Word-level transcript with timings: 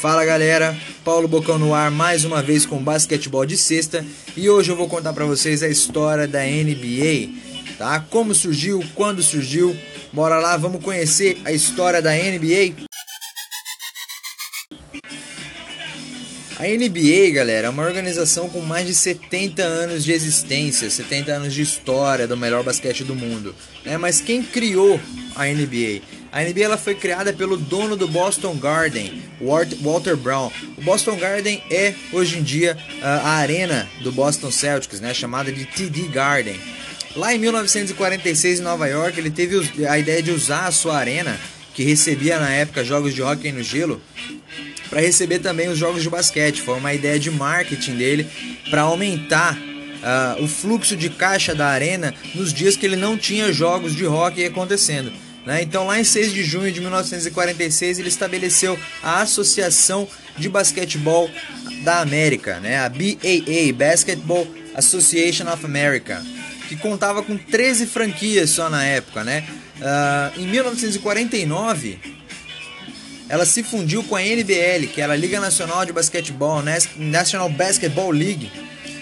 Fala 0.00 0.24
galera, 0.24 0.78
Paulo 1.04 1.26
Bocão 1.26 1.58
no 1.58 1.74
ar 1.74 1.90
mais 1.90 2.24
uma 2.24 2.40
vez 2.40 2.64
com 2.64 2.80
basquetebol 2.80 3.44
de 3.44 3.56
sexta 3.56 4.06
e 4.36 4.48
hoje 4.48 4.70
eu 4.70 4.76
vou 4.76 4.88
contar 4.88 5.12
para 5.12 5.24
vocês 5.24 5.60
a 5.60 5.68
história 5.68 6.28
da 6.28 6.38
NBA, 6.44 7.34
tá? 7.76 7.98
Como 8.08 8.32
surgiu, 8.32 8.80
quando 8.94 9.24
surgiu, 9.24 9.76
bora 10.12 10.38
lá, 10.38 10.56
vamos 10.56 10.84
conhecer 10.84 11.40
a 11.44 11.50
história 11.50 12.00
da 12.00 12.12
NBA. 12.12 12.76
A 16.60 16.62
NBA, 16.62 17.32
galera, 17.32 17.66
é 17.66 17.70
uma 17.70 17.84
organização 17.84 18.48
com 18.48 18.60
mais 18.60 18.86
de 18.86 18.94
70 18.94 19.62
anos 19.64 20.04
de 20.04 20.12
existência, 20.12 20.88
70 20.88 21.32
anos 21.32 21.52
de 21.52 21.62
história 21.62 22.28
do 22.28 22.36
melhor 22.36 22.62
basquete 22.62 23.02
do 23.02 23.16
mundo. 23.16 23.52
Né? 23.84 23.98
Mas 23.98 24.20
quem 24.20 24.44
criou 24.44 25.00
a 25.34 25.46
NBA? 25.46 26.02
A 26.30 26.42
NBA 26.42 26.64
ela 26.64 26.76
foi 26.76 26.94
criada 26.94 27.32
pelo 27.32 27.56
dono 27.56 27.96
do 27.96 28.06
Boston 28.06 28.56
Garden, 28.56 29.22
Walter 29.40 30.16
Brown. 30.16 30.52
O 30.76 30.82
Boston 30.82 31.16
Garden 31.16 31.62
é 31.70 31.94
hoje 32.12 32.38
em 32.38 32.42
dia 32.42 32.76
a 33.02 33.30
arena 33.30 33.88
do 34.02 34.12
Boston 34.12 34.50
Celtics, 34.50 35.00
né, 35.00 35.14
chamada 35.14 35.50
de 35.50 35.64
TD 35.64 36.08
Garden. 36.08 36.58
Lá 37.16 37.34
em 37.34 37.38
1946 37.38 38.60
em 38.60 38.62
Nova 38.62 38.86
York, 38.86 39.18
ele 39.18 39.30
teve 39.30 39.86
a 39.88 39.98
ideia 39.98 40.22
de 40.22 40.30
usar 40.30 40.66
a 40.66 40.72
sua 40.72 40.98
arena, 40.98 41.38
que 41.74 41.82
recebia 41.82 42.38
na 42.38 42.50
época 42.50 42.84
jogos 42.84 43.14
de 43.14 43.22
hóquei 43.22 43.50
no 43.50 43.62
gelo, 43.62 44.00
para 44.90 45.00
receber 45.00 45.38
também 45.38 45.68
os 45.68 45.78
jogos 45.78 46.02
de 46.02 46.10
basquete. 46.10 46.60
Foi 46.60 46.76
uma 46.76 46.92
ideia 46.92 47.18
de 47.18 47.30
marketing 47.30 47.96
dele 47.96 48.26
para 48.68 48.82
aumentar 48.82 49.56
uh, 49.56 50.42
o 50.42 50.48
fluxo 50.48 50.94
de 50.94 51.08
caixa 51.08 51.54
da 51.54 51.68
arena 51.68 52.14
nos 52.34 52.52
dias 52.52 52.76
que 52.76 52.84
ele 52.84 52.96
não 52.96 53.16
tinha 53.16 53.52
jogos 53.52 53.94
de 53.94 54.06
hockey 54.06 54.44
acontecendo. 54.44 55.10
Né? 55.48 55.62
Então, 55.62 55.86
lá 55.86 55.98
em 55.98 56.04
6 56.04 56.34
de 56.34 56.44
junho 56.44 56.70
de 56.70 56.78
1946, 56.78 57.98
ele 57.98 58.08
estabeleceu 58.10 58.78
a 59.02 59.22
Associação 59.22 60.06
de 60.36 60.46
Basquetebol 60.46 61.30
da 61.82 62.00
América, 62.00 62.60
né? 62.60 62.78
a 62.78 62.88
BAA 62.90 63.72
Basketball 63.74 64.46
Association 64.74 65.50
of 65.50 65.64
America, 65.64 66.22
que 66.68 66.76
contava 66.76 67.22
com 67.22 67.38
13 67.38 67.86
franquias 67.86 68.50
só 68.50 68.68
na 68.68 68.84
época. 68.84 69.24
Né? 69.24 69.42
Uh, 69.78 70.38
em 70.42 70.46
1949 70.48 71.98
ela 73.26 73.46
se 73.46 73.62
fundiu 73.62 74.04
com 74.04 74.16
a 74.16 74.22
NBL, 74.22 74.88
que 74.92 75.00
era 75.00 75.14
a 75.14 75.16
Liga 75.16 75.40
Nacional 75.40 75.86
de 75.86 75.94
Basquetebol, 75.94 76.62
National 76.94 77.48
Basketball 77.48 78.10
League. 78.10 78.50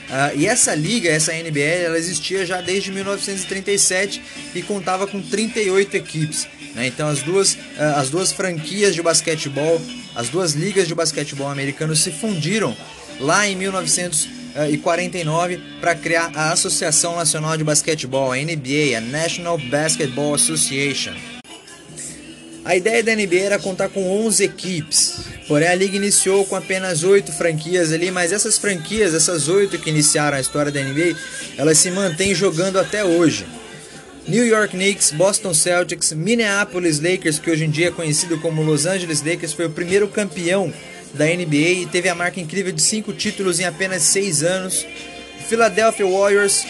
Uh, 0.06 0.38
e 0.38 0.46
essa 0.46 0.74
liga, 0.74 1.10
essa 1.10 1.34
NBL, 1.34 1.84
ela 1.84 1.98
existia 1.98 2.46
já 2.46 2.60
desde 2.60 2.92
1937 2.92 4.22
e 4.54 4.62
contava 4.62 5.06
com 5.06 5.20
38 5.20 5.96
equipes. 5.96 6.46
Né? 6.74 6.86
Então 6.86 7.08
as 7.08 7.22
duas, 7.22 7.54
uh, 7.54 7.96
as 7.96 8.08
duas 8.08 8.32
franquias 8.32 8.94
de 8.94 9.02
basquetebol, 9.02 9.80
as 10.14 10.28
duas 10.28 10.52
ligas 10.52 10.86
de 10.86 10.94
basquetebol 10.94 11.48
americano 11.48 11.96
se 11.96 12.12
fundiram 12.12 12.76
lá 13.18 13.48
em 13.48 13.56
1949 13.56 15.60
para 15.80 15.94
criar 15.94 16.30
a 16.34 16.52
Associação 16.52 17.16
Nacional 17.16 17.56
de 17.56 17.64
Basquetebol, 17.64 18.30
a 18.30 18.36
NBA, 18.36 18.96
a 18.96 19.00
National 19.00 19.58
Basketball 19.58 20.34
Association. 20.34 21.14
A 22.64 22.76
ideia 22.76 23.02
da 23.02 23.14
NBA 23.14 23.40
era 23.40 23.58
contar 23.58 23.88
com 23.88 24.24
11 24.26 24.44
equipes, 24.44 25.35
porém 25.48 25.68
a 25.68 25.74
liga 25.74 25.96
iniciou 25.96 26.44
com 26.44 26.56
apenas 26.56 27.02
8 27.02 27.32
franquias 27.32 27.92
ali, 27.92 28.10
mas 28.10 28.32
essas 28.32 28.58
franquias, 28.58 29.14
essas 29.14 29.48
8 29.48 29.78
que 29.78 29.90
iniciaram 29.90 30.36
a 30.36 30.40
história 30.40 30.72
da 30.72 30.80
NBA, 30.82 31.16
elas 31.56 31.78
se 31.78 31.90
mantêm 31.90 32.34
jogando 32.34 32.78
até 32.78 33.04
hoje. 33.04 33.46
New 34.28 34.44
York 34.44 34.76
Knicks, 34.76 35.12
Boston 35.12 35.54
Celtics, 35.54 36.12
Minneapolis 36.12 36.98
Lakers, 36.98 37.38
que 37.38 37.48
hoje 37.48 37.64
em 37.64 37.70
dia 37.70 37.88
é 37.88 37.90
conhecido 37.92 38.38
como 38.38 38.60
Los 38.62 38.84
Angeles 38.84 39.22
Lakers, 39.22 39.52
foi 39.52 39.66
o 39.66 39.70
primeiro 39.70 40.08
campeão 40.08 40.72
da 41.14 41.24
NBA 41.26 41.82
e 41.82 41.86
teve 41.86 42.08
a 42.08 42.14
marca 42.14 42.40
incrível 42.40 42.72
de 42.72 42.82
5 42.82 43.12
títulos 43.12 43.60
em 43.60 43.64
apenas 43.64 44.02
6 44.02 44.42
anos. 44.42 44.84
Philadelphia 45.48 46.04
Warriors, 46.04 46.64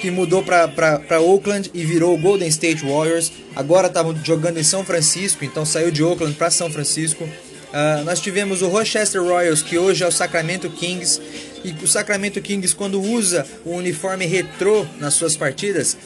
que 0.00 0.08
mudou 0.08 0.42
para 0.42 1.20
Oakland 1.20 1.68
e 1.74 1.84
virou 1.84 2.16
Golden 2.16 2.48
State 2.48 2.84
Warriors. 2.86 3.32
Agora 3.56 3.88
está 3.88 4.04
jogando 4.24 4.58
em 4.58 4.62
São 4.62 4.84
Francisco, 4.84 5.44
então 5.44 5.66
saiu 5.66 5.90
de 5.90 6.04
Oakland 6.04 6.36
para 6.36 6.48
São 6.48 6.70
Francisco. 6.70 7.28
Uh, 7.70 8.04
nós 8.04 8.20
tivemos 8.20 8.62
o 8.62 8.68
Rochester 8.68 9.22
Royals, 9.22 9.62
que 9.62 9.78
hoje 9.78 10.02
é 10.02 10.06
o 10.06 10.10
Sacramento 10.10 10.68
Kings. 10.70 11.20
E 11.64 11.72
o 11.72 11.86
Sacramento 11.86 12.40
Kings, 12.40 12.74
quando 12.74 13.00
usa 13.00 13.46
o 13.64 13.70
uniforme 13.70 14.26
retrô 14.26 14.84
nas 14.98 15.14
suas 15.14 15.36
partidas, 15.36 15.96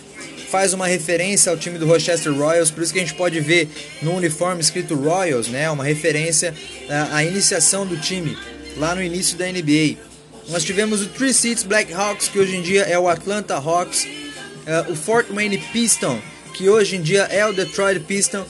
faz 0.51 0.73
uma 0.73 0.87
referência 0.87 1.51
ao 1.51 1.59
time 1.59 1.79
do 1.79 1.87
Rochester 1.87 2.33
Royals, 2.33 2.71
por 2.71 2.83
isso 2.83 2.93
que 2.93 3.01
a 3.01 3.03
gente 3.03 3.15
pode 3.15 3.41
ver 3.41 3.69
no 4.03 4.15
uniforme 4.15 4.61
escrito 4.61 4.95
Royals, 4.95 5.49
né, 5.49 5.69
uma 5.69 5.83
referência 5.83 6.55
à, 6.89 7.17
à 7.17 7.25
iniciação 7.25 7.85
do 7.85 7.97
time 7.97 8.39
lá 8.77 8.95
no 8.95 9.03
início 9.03 9.37
da 9.37 9.47
NBA. 9.47 9.97
Nós 10.49 10.63
tivemos 10.63 11.03
o 11.03 11.07
Three 11.07 11.35
Seats 11.35 11.65
Black 11.65 11.93
Hawks, 11.93 12.29
que 12.29 12.39
hoje 12.39 12.57
em 12.57 12.63
dia 12.63 12.83
é 12.83 12.99
o 12.99 13.09
Atlanta 13.09 13.57
Hawks, 13.57 14.05
uh, 14.05 14.93
o 14.93 14.95
Fort 14.95 15.27
Wayne 15.31 15.59
Piston, 15.73 16.21
que 16.53 16.69
hoje 16.69 16.97
em 16.97 17.03
dia 17.03 17.23
é 17.23 17.45
o 17.47 17.53
Detroit 17.53 18.01
Piston, 18.01 18.45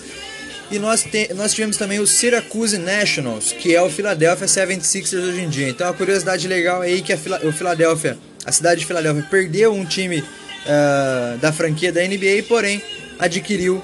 e 0.70 0.78
nós, 0.78 1.02
te, 1.02 1.32
nós 1.34 1.52
tivemos 1.52 1.76
também 1.76 2.00
o 2.00 2.06
Syracuse 2.06 2.78
Nationals, 2.78 3.52
que 3.52 3.74
é 3.74 3.82
o 3.82 3.90
Philadelphia 3.90 4.46
76ers 4.46 5.22
hoje 5.22 5.40
em 5.40 5.48
dia. 5.48 5.68
Então, 5.68 5.88
a 5.88 5.94
curiosidade 5.94 6.48
legal 6.48 6.82
é 6.82 6.86
aí 6.86 7.02
que 7.02 7.12
a, 7.12 7.18
o 7.44 7.52
Philadelphia, 7.52 8.18
a 8.44 8.52
cidade 8.52 8.80
de 8.80 8.86
Philadelphia, 8.86 9.26
perdeu 9.30 9.72
um 9.72 9.84
time 9.84 10.20
uh, 10.20 11.38
da 11.38 11.52
franquia 11.52 11.92
da 11.92 12.02
NBA, 12.02 12.44
porém 12.48 12.82
adquiriu 13.18 13.82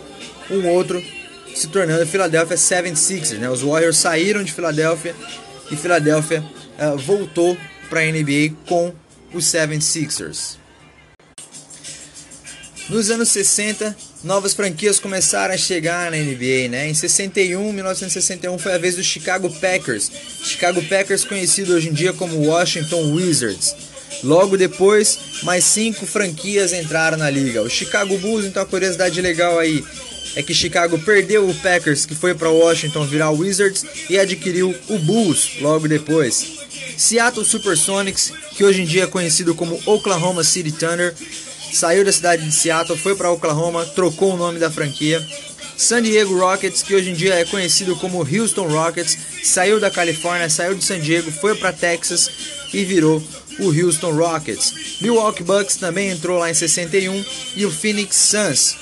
um 0.51 0.69
outro, 0.69 1.03
se 1.55 1.69
tornando 1.69 2.07
Philadelphia 2.07 2.57
76ers. 2.57 3.39
Né? 3.39 3.49
Os 3.49 3.63
Warriors 3.63 3.99
saíram 3.99 4.43
de 4.43 4.53
Philadelphia 4.53 5.15
e 5.71 5.77
Philadelphia 5.77 6.43
uh, 6.79 6.97
voltou 6.99 7.57
para 7.89 8.01
a 8.01 8.05
NBA 8.05 8.55
com 8.67 8.93
os 9.33 9.45
76ers. 9.45 10.57
Nos 12.89 13.11
anos 13.11 13.29
60, 13.29 13.97
novas 14.23 14.55
franquias 14.55 14.99
começaram 14.99 15.55
a 15.55 15.59
chegar 15.59 16.11
na 16.11 16.17
NBA, 16.17 16.69
né? 16.71 16.89
Em 16.89 16.95
61, 16.95 17.73
1961 17.73 18.59
foi 18.59 18.75
a 18.75 18.79
vez 18.79 18.97
do 18.97 19.03
Chicago 19.03 19.51
Packers. 19.61 20.11
Chicago 20.43 20.83
Packers 20.83 21.25
conhecido 21.25 21.75
hoje 21.75 21.89
em 21.89 21.93
dia 21.93 22.13
como 22.13 22.47
Washington 22.47 23.13
Wizards. 23.13 23.75
Logo 24.23 24.57
depois, 24.57 25.19
mais 25.43 25.65
cinco 25.65 26.05
franquias 26.05 26.73
entraram 26.73 27.17
na 27.17 27.31
liga. 27.31 27.63
O 27.63 27.71
Chicago 27.71 28.19
Bulls, 28.19 28.45
então 28.45 28.63
a 28.63 28.67
curiosidade 28.67 29.21
legal 29.21 29.59
aí 29.59 29.83
é 30.37 30.43
que 30.43 30.55
Chicago 30.55 30.99
perdeu 30.99 31.49
o 31.49 31.55
Packers, 31.55 32.05
que 32.05 32.15
foi 32.15 32.35
para 32.35 32.51
Washington 32.51 33.07
virar 33.07 33.31
Wizards, 33.31 33.85
e 34.09 34.19
adquiriu 34.19 34.75
o 34.89 34.99
Bulls 34.99 35.61
logo 35.61 35.89
depois. 35.89 36.61
Seattle 36.97 37.45
Supersonics, 37.45 38.33
que 38.55 38.63
hoje 38.63 38.83
em 38.83 38.85
dia 38.85 39.05
é 39.05 39.07
conhecido 39.07 39.55
como 39.55 39.81
Oklahoma 39.87 40.45
City 40.45 40.71
Thunder, 40.71 41.15
saiu 41.73 42.05
da 42.05 42.13
cidade 42.13 42.45
de 42.45 42.53
Seattle, 42.53 42.99
foi 42.99 43.15
para 43.15 43.31
Oklahoma, 43.31 43.85
trocou 43.87 44.35
o 44.35 44.37
nome 44.37 44.59
da 44.59 44.71
franquia. 44.71 45.25
San 45.77 46.03
Diego 46.03 46.39
Rockets, 46.39 46.83
que 46.83 46.95
hoje 46.95 47.11
em 47.11 47.15
dia 47.15 47.35
é 47.35 47.45
conhecido 47.45 47.97
como 47.97 48.19
Houston 48.19 48.69
Rockets, 48.69 49.17
saiu 49.43 49.81
da 49.81 49.91
Califórnia, 49.91 50.51
saiu 50.51 50.75
de 50.75 50.85
San 50.85 51.01
Diego, 51.01 51.31
foi 51.31 51.55
para 51.55 51.73
Texas 51.73 52.31
e 52.73 52.85
virou 52.85 53.23
o 53.59 53.69
Houston 53.69 54.13
Rockets. 54.13 55.01
Milwaukee 55.01 55.43
Bucks 55.43 55.77
também 55.77 56.11
entrou 56.11 56.39
lá 56.39 56.51
em 56.51 56.55
61 56.55 57.25
e 57.57 57.65
o 57.65 57.71
Phoenix 57.71 58.17
Suns. 58.17 58.77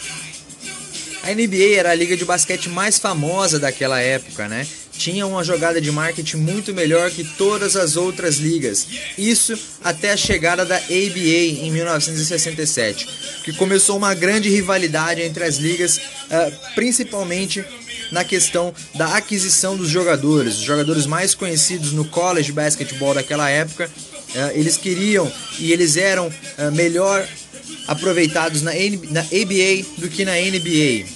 A 1.23 1.33
NBA 1.33 1.77
era 1.77 1.91
a 1.91 1.95
liga 1.95 2.17
de 2.17 2.25
basquete 2.25 2.69
mais 2.69 2.99
famosa 2.99 3.59
daquela 3.59 4.01
época, 4.01 4.49
né? 4.49 4.67
Tinha 4.99 5.27
uma 5.27 5.45
jogada 5.45 5.81
de 5.81 5.91
marketing 5.93 6.39
muito 6.39 6.75
melhor 6.75 7.11
que 7.11 7.23
todas 7.23 7.77
as 7.77 7.97
outras 7.97 8.37
ligas. 8.37 8.87
Isso 9.17 9.57
até 9.83 10.11
a 10.11 10.17
chegada 10.17 10.65
da 10.65 10.77
ABA 10.77 11.63
em 11.63 11.71
1967, 11.71 13.09
que 13.45 13.53
começou 13.53 13.97
uma 13.97 14.13
grande 14.13 14.51
rivalidade 14.51 15.23
entre 15.23 15.45
as 15.45 15.57
ligas, 15.57 15.97
uh, 15.99 16.75
principalmente 16.75 17.65
na 18.11 18.25
questão 18.25 18.75
da 18.95 19.17
aquisição 19.17 19.77
dos 19.77 19.89
jogadores. 19.89 20.57
Os 20.57 20.65
jogadores 20.65 21.07
mais 21.07 21.35
conhecidos 21.35 21.93
no 21.93 22.05
college 22.05 22.51
basketball 22.51 23.15
daquela 23.15 23.49
época, 23.49 23.89
uh, 23.89 24.51
eles 24.53 24.77
queriam 24.77 25.31
e 25.61 25.73
eles 25.73 25.97
eram 25.97 26.27
uh, 26.27 26.73
melhor 26.73 27.27
aproveitados 27.87 28.63
na 28.63 28.73
ABA 28.73 29.87
do 29.97 30.09
que 30.09 30.25
na 30.25 30.33
NBA. 30.33 31.07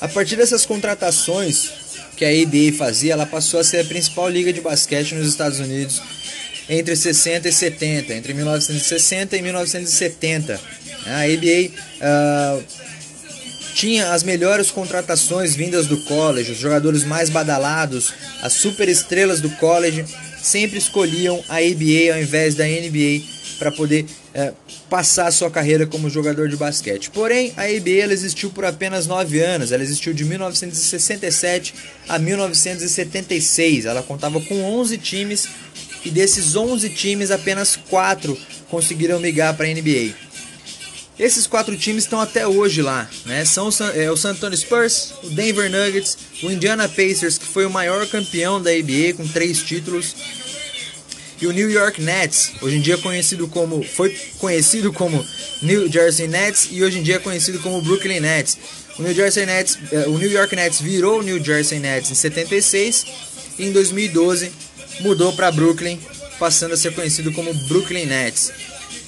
A 0.00 0.08
partir 0.08 0.34
dessas 0.34 0.66
contratações, 0.66 1.81
que 2.16 2.24
a 2.24 2.28
ABA 2.28 2.76
fazia, 2.76 3.12
ela 3.12 3.26
passou 3.26 3.60
a 3.60 3.64
ser 3.64 3.80
a 3.80 3.84
principal 3.84 4.28
liga 4.28 4.52
de 4.52 4.60
basquete 4.60 5.14
nos 5.14 5.28
Estados 5.28 5.58
Unidos 5.60 6.00
entre 6.68 6.94
60 6.94 7.48
e 7.48 7.52
70, 7.52 8.14
entre 8.14 8.34
1960 8.34 9.36
e 9.36 9.42
1970. 9.42 10.60
A 11.04 11.22
ABA 11.22 11.68
uh, 11.68 11.72
ah, 12.00 12.60
tinha 13.74 14.12
as 14.12 14.22
melhores 14.22 14.70
contratações 14.70 15.56
vindas 15.56 15.86
do 15.86 15.96
college, 16.04 16.52
os 16.52 16.58
jogadores 16.58 17.04
mais 17.04 17.28
badalados, 17.28 18.12
as 18.40 18.52
superestrelas 18.52 19.40
do 19.40 19.50
college 19.56 20.04
sempre 20.40 20.78
escolhiam 20.78 21.42
a 21.48 21.56
ABA 21.56 22.14
ao 22.14 22.20
invés 22.20 22.54
da 22.54 22.64
NBA 22.64 23.22
para 23.58 23.72
poder 23.72 24.06
é, 24.34 24.52
passar 24.88 25.26
a 25.26 25.32
sua 25.32 25.50
carreira 25.50 25.86
como 25.86 26.08
jogador 26.08 26.48
de 26.48 26.56
basquete. 26.56 27.10
Porém, 27.10 27.52
a 27.56 27.64
NBA 27.64 28.12
existiu 28.12 28.50
por 28.50 28.64
apenas 28.64 29.06
9 29.06 29.40
anos, 29.40 29.72
ela 29.72 29.82
existiu 29.82 30.12
de 30.12 30.24
1967 30.24 31.74
a 32.08 32.18
1976. 32.18 33.84
Ela 33.86 34.02
contava 34.02 34.40
com 34.40 34.62
11 34.62 34.98
times 34.98 35.48
e 36.04 36.10
desses 36.10 36.56
11 36.56 36.88
times, 36.90 37.30
apenas 37.30 37.76
4 37.76 38.36
conseguiram 38.68 39.20
migrar 39.20 39.54
para 39.54 39.66
a 39.66 39.68
NBA. 39.68 40.14
Esses 41.18 41.46
quatro 41.46 41.76
times 41.76 42.04
estão 42.04 42.20
até 42.20 42.46
hoje 42.46 42.80
lá, 42.80 43.08
né? 43.26 43.44
São 43.44 43.68
o 43.68 43.72
San, 43.72 43.92
é, 43.94 44.10
o 44.10 44.16
San 44.16 44.30
Antonio 44.30 44.56
Spurs, 44.56 45.12
o 45.22 45.28
Denver 45.28 45.70
Nuggets, 45.70 46.16
o 46.42 46.50
Indiana 46.50 46.88
Pacers, 46.88 47.36
que 47.36 47.44
foi 47.44 47.66
o 47.66 47.70
maior 47.70 48.06
campeão 48.08 48.60
da 48.60 48.70
NBA 48.72 49.12
com 49.16 49.28
três 49.28 49.62
títulos, 49.62 50.16
e 51.42 51.46
o 51.48 51.52
New 51.52 51.68
York 51.68 52.00
Nets, 52.00 52.52
hoje 52.62 52.76
em 52.76 52.80
dia 52.80 52.96
conhecido 52.96 53.48
como 53.48 53.82
foi 53.82 54.16
conhecido 54.38 54.92
como 54.92 55.26
New 55.60 55.90
Jersey 55.90 56.28
Nets 56.28 56.68
e 56.70 56.84
hoje 56.84 57.00
em 57.00 57.02
dia 57.02 57.16
é 57.16 57.18
conhecido 57.18 57.58
como 57.58 57.82
Brooklyn 57.82 58.20
Nets. 58.20 58.56
O 58.96 59.02
New 59.02 59.12
Jersey 59.12 59.44
Nets, 59.44 59.76
eh, 59.90 60.04
o 60.06 60.16
New 60.18 60.30
York 60.30 60.54
Nets 60.54 60.80
virou 60.80 61.18
o 61.18 61.22
New 61.22 61.42
Jersey 61.42 61.80
Nets 61.80 62.12
em 62.12 62.14
76 62.14 63.06
e 63.58 63.66
em 63.66 63.72
2012 63.72 64.52
mudou 65.00 65.32
para 65.32 65.50
Brooklyn, 65.50 65.98
passando 66.38 66.74
a 66.74 66.76
ser 66.76 66.94
conhecido 66.94 67.32
como 67.32 67.52
Brooklyn 67.66 68.06
Nets. 68.06 68.52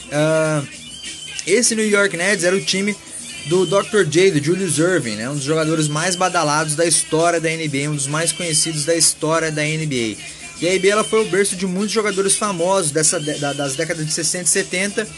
Uh, 0.07 0.67
esse 1.47 1.77
New 1.77 1.89
York 1.89 2.17
Nets 2.17 2.43
era 2.43 2.57
o 2.57 2.61
time 2.61 2.97
do 3.47 3.65
Dr. 3.65 4.05
J, 4.09 4.33
do 4.33 4.43
Julius 4.43 4.79
Irving, 4.79 5.17
né? 5.17 5.31
um 5.31 5.35
dos 5.35 5.45
jogadores 5.45 5.87
mais 5.87 6.17
badalados 6.17 6.75
da 6.75 6.85
história 6.85 7.39
da 7.39 7.49
NBA, 7.49 7.91
um 7.91 7.95
dos 7.95 8.09
mais 8.09 8.33
conhecidos 8.33 8.85
da 8.85 8.97
história 8.97 9.53
da 9.53 9.63
NBA. 9.63 10.17
E 10.61 10.69
a 10.69 10.89
ela 10.89 11.05
foi 11.05 11.23
o 11.23 11.29
berço 11.29 11.57
de 11.57 11.67
muitos 11.67 11.93
jogadores 11.93 12.37
famosos 12.37 12.91
dessa, 12.91 13.19
da, 13.19 13.53
das 13.53 13.75
décadas 13.75 14.07
de 14.07 14.13
60 14.13 14.45
e 14.45 14.49
70 14.49 15.09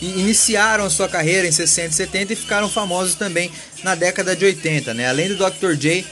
e 0.00 0.20
iniciaram 0.20 0.84
a 0.84 0.90
sua 0.90 1.08
carreira 1.08 1.46
em 1.46 1.52
60 1.52 1.88
e 1.88 1.92
70 1.92 2.32
e 2.32 2.36
ficaram 2.36 2.68
famosos 2.68 3.14
também 3.14 3.50
na 3.82 3.94
década 3.94 4.34
de 4.34 4.44
80. 4.44 4.92
Né? 4.92 5.08
Além 5.08 5.28
do 5.28 5.36
Dr. 5.36 5.74
J, 5.74 6.04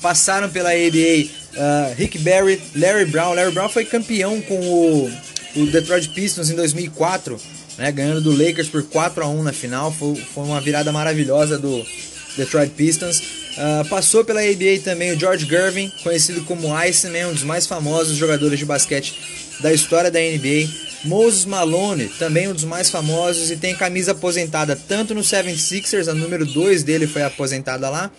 passaram 0.00 0.48
pela 0.48 0.70
NBA 0.70 1.28
uh, 1.54 1.94
Rick 1.96 2.18
Barry, 2.18 2.60
Larry 2.76 3.06
Brown. 3.06 3.34
Larry 3.34 3.52
Brown 3.52 3.68
foi 3.68 3.84
campeão 3.84 4.40
com 4.42 4.60
o, 4.60 5.10
o 5.56 5.66
Detroit 5.66 6.08
Pistons 6.10 6.50
em 6.50 6.54
2004, 6.54 7.40
né? 7.78 7.90
ganhando 7.90 8.20
do 8.20 8.30
Lakers 8.30 8.68
por 8.68 8.82
4 8.84 9.24
a 9.24 9.28
1 9.28 9.42
na 9.42 9.52
final. 9.52 9.90
Foi, 9.90 10.14
foi 10.16 10.44
uma 10.44 10.60
virada 10.60 10.92
maravilhosa 10.92 11.58
do 11.58 11.84
Detroit 12.36 12.70
Pistons. 12.70 13.20
Uh, 13.20 13.88
passou 13.88 14.24
pela 14.24 14.40
NBA 14.40 14.80
também 14.84 15.12
o 15.12 15.18
George 15.18 15.46
Gervin, 15.46 15.90
conhecido 16.02 16.42
como 16.44 16.74
Iceman, 16.74 17.28
um 17.28 17.32
dos 17.32 17.42
mais 17.42 17.66
famosos 17.66 18.16
jogadores 18.16 18.58
de 18.58 18.64
basquete 18.64 19.14
da 19.60 19.72
história 19.72 20.10
da 20.10 20.18
NBA. 20.18 20.90
Moses 21.04 21.46
Malone, 21.46 22.08
também 22.18 22.48
um 22.48 22.52
dos 22.52 22.64
mais 22.64 22.90
famosos 22.90 23.50
e 23.50 23.56
tem 23.56 23.74
camisa 23.74 24.12
aposentada 24.12 24.76
tanto 24.76 25.14
no 25.14 25.22
76ers, 25.22 26.08
a 26.08 26.14
número 26.14 26.44
2 26.44 26.82
dele 26.82 27.06
foi 27.06 27.22
aposentada 27.22 27.88
lá, 27.88 28.10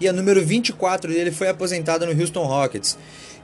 e 0.00 0.08
a 0.08 0.12
número 0.12 0.44
24 0.44 1.12
dele 1.12 1.30
foi 1.30 1.48
aposentada 1.48 2.06
no 2.06 2.18
Houston 2.18 2.44
Rockets. 2.44 2.96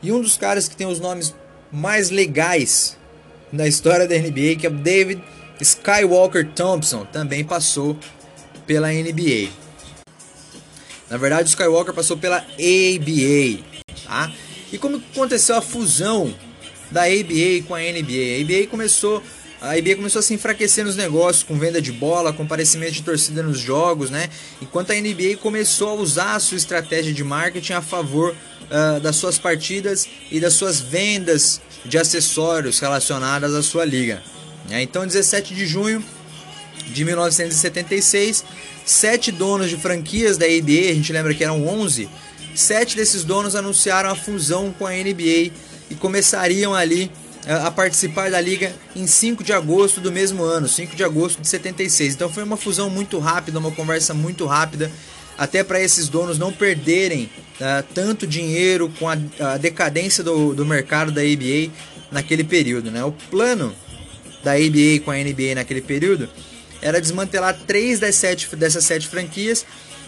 E 0.02 0.10
um 0.10 0.20
dos 0.20 0.38
caras 0.38 0.66
que 0.66 0.74
tem 0.74 0.86
os 0.86 0.98
nomes 0.98 1.34
mais 1.70 2.10
legais 2.10 2.96
na 3.52 3.66
história 3.66 4.08
da 4.08 4.16
NBA, 4.16 4.56
que 4.58 4.66
é 4.66 4.70
o 4.70 4.72
David 4.72 5.22
Skywalker 5.60 6.48
Thompson, 6.54 7.04
também 7.04 7.44
passou 7.44 7.98
pela 8.66 8.90
NBA. 8.90 9.50
Na 11.10 11.16
verdade, 11.16 11.48
o 11.48 11.50
Skywalker 11.50 11.92
passou 11.92 12.16
pela 12.16 12.38
ABA, 12.38 13.64
tá? 14.04 14.32
E 14.72 14.78
como 14.78 15.02
aconteceu 15.12 15.56
a 15.56 15.60
fusão 15.60 16.32
da 16.90 17.02
ABA 17.02 17.66
com 17.66 17.74
a 17.74 17.80
NBA? 17.80 18.38
A 18.38 18.42
ABA 18.42 18.66
começou 18.70 19.22
a 19.60 19.74
NBA 19.74 19.96
começou 19.96 20.20
a 20.20 20.22
se 20.22 20.32
enfraquecer 20.32 20.86
nos 20.86 20.96
negócios, 20.96 21.42
com 21.42 21.58
venda 21.58 21.82
de 21.82 21.92
bola, 21.92 22.32
comparecimento 22.32 22.92
de 22.92 23.02
torcida 23.02 23.42
nos 23.42 23.58
jogos, 23.58 24.08
né? 24.08 24.30
Enquanto 24.62 24.90
a 24.90 24.94
NBA 24.94 25.36
começou 25.38 25.90
a 25.90 25.94
usar 25.94 26.34
a 26.34 26.40
sua 26.40 26.56
estratégia 26.56 27.12
de 27.12 27.22
marketing 27.22 27.74
a 27.74 27.82
favor 27.82 28.34
uh, 28.34 29.00
das 29.00 29.16
suas 29.16 29.38
partidas 29.38 30.08
e 30.30 30.40
das 30.40 30.54
suas 30.54 30.80
vendas 30.80 31.60
de 31.84 31.98
acessórios 31.98 32.80
relacionadas 32.80 33.54
à 33.54 33.62
sua 33.62 33.84
liga. 33.84 34.22
Né? 34.66 34.80
Então, 34.80 35.06
17 35.06 35.54
de 35.54 35.66
junho 35.66 36.02
de 36.84 37.04
1976, 37.04 38.44
sete 38.84 39.30
donos 39.30 39.68
de 39.68 39.76
franquias 39.76 40.36
da 40.36 40.46
NBA, 40.46 40.90
a 40.90 40.94
gente 40.94 41.12
lembra 41.12 41.34
que 41.34 41.44
eram 41.44 41.66
11, 41.66 42.08
sete 42.54 42.96
desses 42.96 43.24
donos 43.24 43.54
anunciaram 43.54 44.10
a 44.10 44.14
fusão 44.14 44.74
com 44.78 44.86
a 44.86 44.92
NBA 44.92 45.52
e 45.90 45.94
começariam 45.98 46.74
ali 46.74 47.10
eh, 47.46 47.52
a 47.52 47.70
participar 47.70 48.30
da 48.30 48.40
liga 48.40 48.72
em 48.94 49.06
5 49.06 49.42
de 49.42 49.52
agosto 49.52 50.00
do 50.00 50.12
mesmo 50.12 50.42
ano, 50.42 50.68
5 50.68 50.94
de 50.94 51.02
agosto 51.02 51.40
de 51.40 51.48
76. 51.48 52.14
Então 52.14 52.28
foi 52.28 52.42
uma 52.42 52.56
fusão 52.56 52.90
muito 52.90 53.18
rápida, 53.18 53.58
uma 53.58 53.70
conversa 53.70 54.12
muito 54.12 54.44
rápida, 54.46 54.90
até 55.38 55.64
para 55.64 55.80
esses 55.80 56.08
donos 56.08 56.38
não 56.38 56.52
perderem 56.52 57.24
uh, 57.60 57.82
tanto 57.94 58.26
dinheiro 58.26 58.92
com 58.98 59.08
a, 59.08 59.16
a 59.40 59.56
decadência 59.56 60.22
do, 60.22 60.54
do 60.54 60.66
mercado 60.66 61.10
da 61.10 61.22
NBA 61.22 61.70
naquele 62.12 62.44
período. 62.44 62.90
Né? 62.90 63.02
O 63.02 63.12
plano 63.30 63.74
da 64.44 64.54
NBA 64.54 65.00
com 65.04 65.10
a 65.10 65.16
NBA 65.16 65.54
naquele 65.54 65.80
período 65.80 66.28
era 66.82 67.00
desmantelar 67.00 67.58
três 67.66 67.98
das 68.00 68.14
sete, 68.14 68.54
dessas 68.56 68.84
sete 68.84 69.06
franquias 69.08 69.64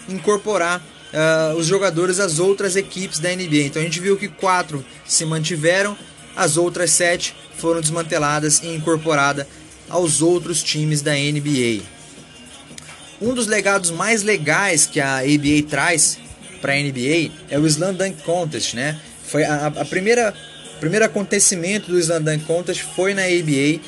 incorporar 0.08 0.80
uh, 1.12 1.56
os 1.56 1.66
jogadores 1.66 2.18
às 2.18 2.38
outras 2.38 2.76
equipes 2.76 3.18
da 3.18 3.30
NBA. 3.30 3.66
Então 3.66 3.82
a 3.82 3.84
gente 3.84 4.00
viu 4.00 4.16
que 4.16 4.28
quatro 4.28 4.84
se 5.06 5.24
mantiveram, 5.24 5.96
as 6.34 6.56
outras 6.56 6.90
sete 6.90 7.36
foram 7.56 7.80
desmanteladas 7.80 8.62
e 8.62 8.68
incorporadas 8.68 9.46
aos 9.88 10.22
outros 10.22 10.62
times 10.62 11.02
da 11.02 11.12
NBA. 11.12 11.82
Um 13.20 13.34
dos 13.34 13.46
legados 13.46 13.90
mais 13.90 14.22
legais 14.22 14.86
que 14.86 15.00
a 15.00 15.18
ABA 15.18 15.62
traz 15.68 16.18
para 16.60 16.72
a 16.72 16.76
NBA 16.76 17.30
é 17.50 17.58
o 17.58 17.66
Slam 17.66 17.94
Dunk 17.94 18.22
Contest, 18.22 18.74
né? 18.74 18.98
Foi 19.24 19.44
a, 19.44 19.66
a 19.66 19.84
primeira 19.84 20.34
primeiro 20.80 21.04
acontecimento 21.04 21.92
do 21.92 21.98
Slam 22.00 22.22
Dunk 22.22 22.44
Contest 22.44 22.82
foi 22.96 23.14
na 23.14 23.22
ABA 23.22 23.80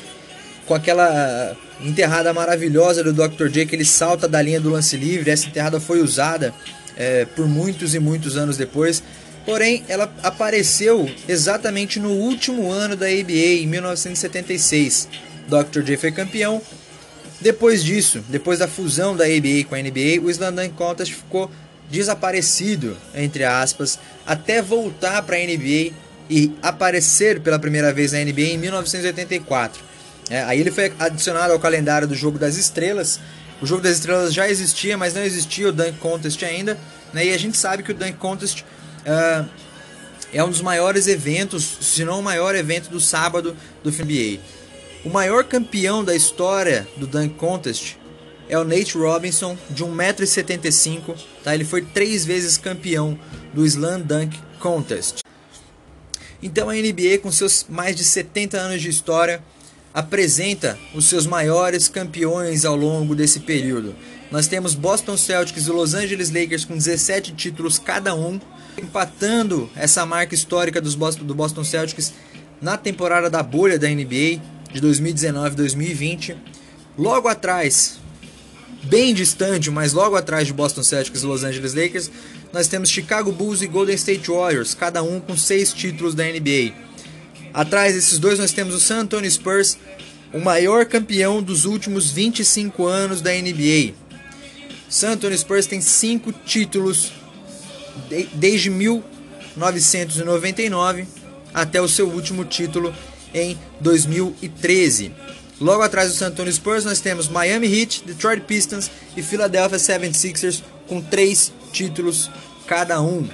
com 0.65 0.73
aquela 0.73 1.55
enterrada 1.81 2.33
maravilhosa 2.33 3.03
do 3.03 3.13
Dr. 3.13 3.47
J, 3.47 3.65
que 3.65 3.75
ele 3.75 3.85
salta 3.85 4.27
da 4.27 4.41
linha 4.41 4.59
do 4.59 4.69
lance 4.69 4.95
livre. 4.97 5.29
Essa 5.29 5.47
enterrada 5.47 5.79
foi 5.79 6.01
usada 6.01 6.53
é, 6.95 7.25
por 7.25 7.47
muitos 7.47 7.93
e 7.93 7.99
muitos 7.99 8.37
anos 8.37 8.57
depois. 8.57 9.03
Porém, 9.45 9.83
ela 9.87 10.11
apareceu 10.23 11.09
exatamente 11.27 11.99
no 11.99 12.09
último 12.09 12.71
ano 12.71 12.95
da 12.95 13.05
ABA, 13.05 13.61
em 13.61 13.67
1976. 13.67 15.07
Dr. 15.47 15.81
J 15.81 15.97
foi 15.97 16.11
campeão. 16.11 16.61
Depois 17.39 17.83
disso, 17.83 18.23
depois 18.27 18.59
da 18.59 18.67
fusão 18.67 19.15
da 19.15 19.25
ABA 19.25 19.65
com 19.69 19.75
a 19.75 19.81
NBA, 19.81 20.21
o 20.23 20.29
Slam 20.31 20.69
Contest 20.75 21.13
ficou 21.13 21.51
desaparecido, 21.91 22.97
entre 23.13 23.43
aspas, 23.43 23.99
até 24.25 24.61
voltar 24.61 25.21
para 25.21 25.35
a 25.35 25.39
NBA 25.39 25.93
e 26.27 26.51
aparecer 26.61 27.39
pela 27.41 27.59
primeira 27.59 27.93
vez 27.93 28.13
na 28.13 28.23
NBA 28.23 28.41
em 28.41 28.57
1984. 28.57 29.83
É, 30.29 30.43
aí 30.43 30.59
ele 30.59 30.71
foi 30.71 30.91
adicionado 30.97 31.53
ao 31.53 31.59
calendário 31.59 32.07
do 32.07 32.15
Jogo 32.15 32.39
das 32.39 32.57
Estrelas. 32.57 33.19
O 33.61 33.65
Jogo 33.65 33.81
das 33.81 33.93
Estrelas 33.93 34.33
já 34.33 34.49
existia, 34.49 34.97
mas 34.97 35.13
não 35.13 35.23
existia 35.23 35.69
o 35.69 35.71
Dunk 35.71 35.97
Contest 35.99 36.43
ainda. 36.43 36.77
Né? 37.13 37.27
E 37.27 37.33
a 37.33 37.37
gente 37.37 37.57
sabe 37.57 37.83
que 37.83 37.91
o 37.91 37.95
Dunk 37.95 38.13
Contest 38.13 38.61
uh, 38.61 39.47
é 40.33 40.43
um 40.43 40.49
dos 40.49 40.61
maiores 40.61 41.07
eventos, 41.07 41.77
se 41.81 42.03
não 42.03 42.19
o 42.19 42.23
maior 42.23 42.55
evento 42.55 42.89
do 42.89 42.99
sábado 42.99 43.55
do 43.83 43.91
NBA. 43.91 44.39
O 45.03 45.09
maior 45.09 45.43
campeão 45.43 46.03
da 46.03 46.15
história 46.15 46.87
do 46.97 47.05
Dunk 47.05 47.35
Contest 47.35 47.95
é 48.49 48.57
o 48.57 48.63
Nate 48.63 48.97
Robinson, 48.97 49.57
de 49.69 49.83
1,75m. 49.83 51.15
Tá? 51.43 51.53
Ele 51.53 51.63
foi 51.63 51.81
três 51.81 52.25
vezes 52.25 52.57
campeão 52.57 53.17
do 53.53 53.65
Slam 53.65 54.01
Dunk 54.01 54.39
Contest. 54.59 55.19
Então 56.41 56.69
a 56.69 56.73
NBA, 56.73 57.19
com 57.21 57.31
seus 57.31 57.65
mais 57.69 57.95
de 57.95 58.03
70 58.03 58.57
anos 58.57 58.81
de 58.81 58.89
história, 58.89 59.41
apresenta 59.95 60.77
os 60.93 61.05
seus 61.05 61.25
maiores 61.25 61.87
campeões 61.87 62.65
ao 62.65 62.75
longo 62.75 63.15
desse 63.15 63.39
período. 63.39 63.95
Nós 64.29 64.45
temos 64.45 64.75
Boston 64.75 65.15
Celtics 65.15 65.67
e 65.67 65.69
Los 65.69 65.93
Angeles 65.93 66.29
Lakers 66.29 66.65
com 66.65 66.73
17 66.73 67.31
títulos 67.31 67.79
cada 67.79 68.13
um, 68.13 68.37
empatando 68.77 69.69
essa 69.73 70.05
marca 70.05 70.35
histórica 70.35 70.81
dos 70.81 70.95
Boston, 70.95 71.23
do 71.23 71.33
Boston 71.33 71.63
Celtics 71.63 72.13
na 72.61 72.75
temporada 72.75 73.29
da 73.29 73.41
bolha 73.41 73.79
da 73.79 73.87
NBA 73.87 74.41
de 74.73 74.81
2019-2020. 74.81 76.35
Logo 76.97 77.29
atrás, 77.29 77.97
bem 78.83 79.13
distante, 79.13 79.71
mas 79.71 79.93
logo 79.93 80.17
atrás 80.17 80.45
de 80.45 80.51
Boston 80.51 80.83
Celtics 80.83 81.23
e 81.23 81.25
Los 81.25 81.45
Angeles 81.45 81.73
Lakers, 81.73 82.11
nós 82.51 82.67
temos 82.67 82.89
Chicago 82.89 83.31
Bulls 83.31 83.61
e 83.61 83.67
Golden 83.67 83.95
State 83.95 84.29
Warriors, 84.29 84.73
cada 84.73 85.01
um 85.01 85.21
com 85.21 85.37
seis 85.37 85.71
títulos 85.71 86.13
da 86.13 86.25
NBA. 86.25 86.84
Atrás 87.55 87.95
desses 87.95 88.19
dois 88.19 88.37
nós 88.37 88.51
temos 88.51 88.75
o 88.75 88.79
San 88.81 88.97
Antonio 88.97 89.31
Spurs, 89.31 89.77
o 90.33 90.41
maior 90.41 90.85
campeão 90.85 91.41
dos 91.41 91.63
últimos 91.63 92.11
25 92.11 92.85
anos 92.85 93.21
da 93.21 93.31
NBA. 93.31 93.93
San 94.89 95.11
Antonio 95.11 95.37
Spurs 95.37 95.65
tem 95.65 95.79
cinco 95.79 96.33
títulos 96.33 97.13
de, 98.09 98.25
desde 98.33 98.69
1999 98.69 101.07
até 101.53 101.81
o 101.81 101.87
seu 101.87 102.09
último 102.09 102.43
título 102.43 102.93
em 103.33 103.57
2013. 103.79 105.13
Logo 105.61 105.81
atrás 105.81 106.11
do 106.11 106.17
San 106.17 106.27
Antonio 106.27 106.51
Spurs 106.51 106.83
nós 106.83 106.99
temos 106.99 107.29
Miami 107.29 107.73
Heat, 107.73 108.03
Detroit 108.05 108.41
Pistons 108.41 108.91
e 109.15 109.23
Philadelphia 109.23 109.77
76ers 109.77 110.61
com 110.87 111.01
três 111.01 111.53
títulos 111.71 112.29
cada 112.67 113.01
um. 113.01 113.25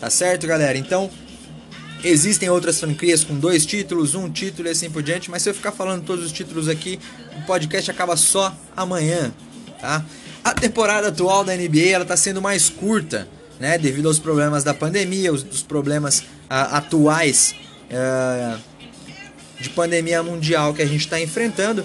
Tá 0.00 0.10
certo, 0.10 0.48
galera? 0.48 0.76
Então, 0.76 1.08
existem 2.02 2.48
outras 2.48 2.80
franquias 2.80 3.24
com 3.24 3.34
dois 3.34 3.66
títulos, 3.66 4.14
um 4.14 4.30
título 4.30 4.68
e 4.68 4.70
assim 4.70 4.90
por 4.90 5.02
diante, 5.02 5.30
mas 5.30 5.42
se 5.42 5.50
eu 5.50 5.54
ficar 5.54 5.72
falando 5.72 6.04
todos 6.04 6.24
os 6.24 6.32
títulos 6.32 6.68
aqui, 6.68 6.98
o 7.36 7.46
podcast 7.46 7.90
acaba 7.90 8.16
só 8.16 8.54
amanhã, 8.76 9.32
tá? 9.80 10.04
A 10.42 10.54
temporada 10.54 11.08
atual 11.08 11.44
da 11.44 11.54
NBA 11.54 11.90
ela 11.90 12.04
está 12.04 12.16
sendo 12.16 12.40
mais 12.40 12.68
curta, 12.70 13.28
né? 13.58 13.76
Devido 13.76 14.08
aos 14.08 14.18
problemas 14.18 14.64
da 14.64 14.72
pandemia, 14.72 15.32
os, 15.32 15.42
os 15.42 15.62
problemas 15.62 16.20
uh, 16.20 16.24
atuais 16.72 17.54
uh, 17.90 18.58
de 19.60 19.68
pandemia 19.70 20.22
mundial 20.22 20.72
que 20.72 20.80
a 20.80 20.86
gente 20.86 21.00
está 21.00 21.20
enfrentando. 21.20 21.84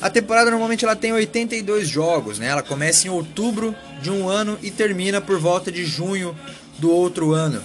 A 0.00 0.08
temporada 0.08 0.50
normalmente 0.50 0.84
ela 0.84 0.96
tem 0.96 1.12
82 1.12 1.88
jogos, 1.88 2.38
né? 2.38 2.48
Ela 2.48 2.62
começa 2.62 3.06
em 3.06 3.10
outubro 3.10 3.74
de 4.02 4.10
um 4.10 4.28
ano 4.28 4.58
e 4.62 4.70
termina 4.70 5.20
por 5.20 5.38
volta 5.38 5.72
de 5.72 5.84
junho 5.84 6.36
do 6.78 6.90
outro 6.90 7.32
ano. 7.32 7.62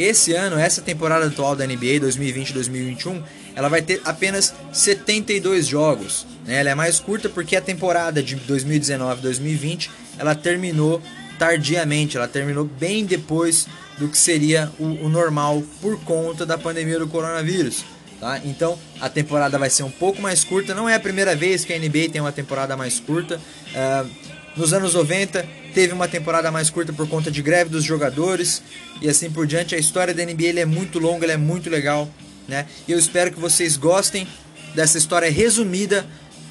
Esse 0.00 0.32
ano, 0.32 0.58
essa 0.58 0.80
temporada 0.80 1.26
atual 1.26 1.54
da 1.54 1.66
NBA 1.66 2.00
2020-2021, 2.00 3.22
ela 3.54 3.68
vai 3.68 3.82
ter 3.82 4.00
apenas 4.02 4.54
72 4.72 5.66
jogos. 5.66 6.26
Né? 6.46 6.58
Ela 6.58 6.70
é 6.70 6.74
mais 6.74 6.98
curta 6.98 7.28
porque 7.28 7.54
a 7.54 7.60
temporada 7.60 8.22
de 8.22 8.34
2019-2020 8.34 9.90
ela 10.18 10.34
terminou 10.34 11.02
tardiamente, 11.38 12.16
ela 12.16 12.26
terminou 12.26 12.64
bem 12.64 13.04
depois 13.04 13.66
do 13.98 14.08
que 14.08 14.16
seria 14.16 14.72
o, 14.78 15.04
o 15.04 15.08
normal 15.10 15.62
por 15.82 16.00
conta 16.00 16.46
da 16.46 16.56
pandemia 16.56 16.98
do 16.98 17.06
coronavírus. 17.06 17.84
Tá? 18.18 18.40
Então 18.42 18.78
a 19.02 19.08
temporada 19.10 19.58
vai 19.58 19.68
ser 19.68 19.82
um 19.82 19.90
pouco 19.90 20.22
mais 20.22 20.42
curta. 20.42 20.74
Não 20.74 20.88
é 20.88 20.94
a 20.94 21.00
primeira 21.00 21.36
vez 21.36 21.62
que 21.62 21.74
a 21.74 21.78
NBA 21.78 22.08
tem 22.10 22.22
uma 22.22 22.32
temporada 22.32 22.74
mais 22.74 22.98
curta. 22.98 23.38
Uh, 23.74 24.08
nos 24.56 24.72
anos 24.72 24.94
90 24.94 25.46
teve 25.74 25.92
uma 25.92 26.08
temporada 26.08 26.50
mais 26.50 26.70
curta 26.70 26.92
por 26.92 27.08
conta 27.08 27.30
de 27.30 27.40
greve 27.42 27.70
dos 27.70 27.84
jogadores 27.84 28.62
e 29.00 29.08
assim 29.08 29.30
por 29.30 29.46
diante. 29.46 29.74
A 29.74 29.78
história 29.78 30.12
da 30.12 30.24
NBA 30.24 30.60
é 30.60 30.64
muito 30.64 30.98
longa, 30.98 31.26
é 31.26 31.36
muito 31.36 31.70
legal. 31.70 32.08
Né? 32.48 32.66
E 32.88 32.92
eu 32.92 32.98
espero 32.98 33.30
que 33.30 33.38
vocês 33.38 33.76
gostem 33.76 34.26
dessa 34.74 34.98
história 34.98 35.30
resumida 35.30 36.06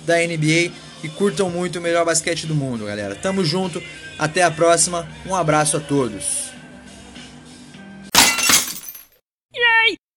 da 0.06 0.16
NBA 0.16 0.72
e 1.04 1.10
curtam 1.10 1.50
muito 1.50 1.80
o 1.80 1.82
melhor 1.82 2.06
basquete 2.06 2.46
do 2.46 2.56
mundo, 2.56 2.86
galera. 2.86 3.16
Tamo 3.16 3.44
junto, 3.44 3.82
até 4.18 4.44
a 4.44 4.52
próxima. 4.52 5.08
Um 5.26 5.36
abraço 5.36 5.78
a 5.78 5.80
todos. 5.80 6.49